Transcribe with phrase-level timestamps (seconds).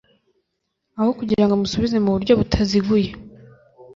[0.99, 3.09] aho kugira ngo amusubize mu buryo butaziguye